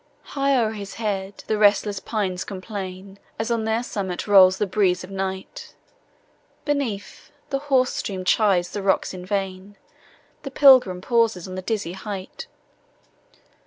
[0.23, 5.03] High o'er his head, the restless pines complain, As on their summit rolls the breeze
[5.03, 5.75] of night;
[6.65, 9.77] Beneath, the hoarse stream chides the rocks in vain:
[10.41, 12.47] The Pilgrim pauses on the dizzy height.